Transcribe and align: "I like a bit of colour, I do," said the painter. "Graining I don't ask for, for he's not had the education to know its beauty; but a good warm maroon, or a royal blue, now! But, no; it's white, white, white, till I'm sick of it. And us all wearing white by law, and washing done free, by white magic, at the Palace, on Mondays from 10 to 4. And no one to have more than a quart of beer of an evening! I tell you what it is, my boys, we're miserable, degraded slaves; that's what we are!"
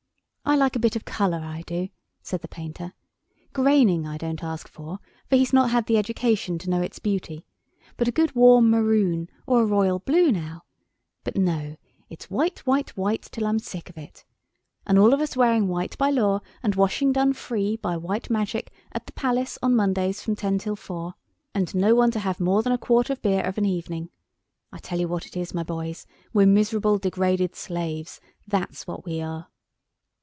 "I 0.43 0.55
like 0.57 0.75
a 0.75 0.79
bit 0.79 0.97
of 0.97 1.05
colour, 1.05 1.37
I 1.37 1.61
do," 1.61 1.87
said 2.21 2.41
the 2.41 2.49
painter. 2.49 2.93
"Graining 3.53 4.05
I 4.05 4.17
don't 4.17 4.43
ask 4.43 4.67
for, 4.67 4.99
for 5.29 5.35
he's 5.37 5.53
not 5.53 5.69
had 5.69 5.85
the 5.85 5.97
education 5.97 6.57
to 6.57 6.69
know 6.69 6.81
its 6.81 6.99
beauty; 6.99 7.45
but 7.95 8.09
a 8.09 8.11
good 8.11 8.35
warm 8.35 8.69
maroon, 8.69 9.29
or 9.47 9.61
a 9.61 9.65
royal 9.65 9.99
blue, 9.99 10.29
now! 10.29 10.63
But, 11.23 11.37
no; 11.37 11.77
it's 12.09 12.29
white, 12.29 12.59
white, 12.67 12.97
white, 12.97 13.21
till 13.31 13.45
I'm 13.45 13.59
sick 13.59 13.89
of 13.89 13.97
it. 13.97 14.25
And 14.85 14.99
us 14.99 15.37
all 15.37 15.39
wearing 15.39 15.69
white 15.69 15.97
by 15.97 16.09
law, 16.09 16.41
and 16.61 16.75
washing 16.75 17.13
done 17.13 17.31
free, 17.31 17.77
by 17.77 17.95
white 17.95 18.29
magic, 18.29 18.73
at 18.91 19.05
the 19.05 19.13
Palace, 19.13 19.57
on 19.63 19.73
Mondays 19.73 20.21
from 20.21 20.35
10 20.35 20.57
to 20.59 20.75
4. 20.75 21.13
And 21.53 21.73
no 21.73 21.95
one 21.95 22.11
to 22.11 22.19
have 22.19 22.41
more 22.41 22.61
than 22.61 22.73
a 22.73 22.77
quart 22.77 23.09
of 23.09 23.21
beer 23.21 23.43
of 23.43 23.57
an 23.57 23.65
evening! 23.65 24.09
I 24.69 24.79
tell 24.79 24.99
you 24.99 25.07
what 25.07 25.25
it 25.25 25.37
is, 25.37 25.53
my 25.53 25.63
boys, 25.63 26.05
we're 26.33 26.45
miserable, 26.47 26.97
degraded 26.97 27.55
slaves; 27.55 28.19
that's 28.47 28.85
what 28.85 29.05
we 29.05 29.21
are!" 29.21 29.47